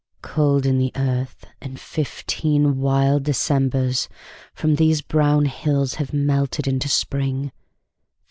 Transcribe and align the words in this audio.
Cold 0.23 0.65
in 0.65 0.79
the 0.79 0.91
earth, 0.95 1.45
and 1.61 1.79
fifteen 1.79 2.79
wild 2.79 3.21
Decembers 3.21 4.09
From 4.51 4.73
these 4.77 5.03
brown 5.03 5.45
hills 5.45 5.93
have 5.93 6.11
melted 6.11 6.67
into 6.67 6.89
Spring. 6.89 7.51